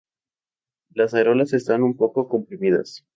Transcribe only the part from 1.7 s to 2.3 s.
un poco